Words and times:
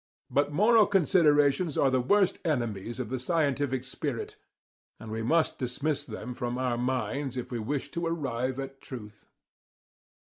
But 0.31 0.51
moral 0.51 0.87
considerations 0.87 1.77
are 1.77 1.91
the 1.91 2.01
worst 2.01 2.39
enemies 2.43 2.99
of 2.99 3.09
the 3.09 3.19
scientific 3.19 3.83
spirit 3.83 4.35
and 4.99 5.11
we 5.11 5.21
must 5.21 5.59
dismiss 5.59 6.05
them 6.05 6.33
from 6.33 6.57
our 6.57 6.73
minds 6.75 7.37
if 7.37 7.51
we 7.51 7.59
wish 7.59 7.91
to 7.91 8.07
arrive 8.07 8.59
at 8.59 8.81
truth. 8.81 9.27